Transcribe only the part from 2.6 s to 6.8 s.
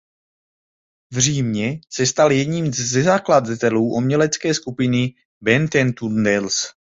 ze zakladatelů umělecké skupiny Bentvueghels.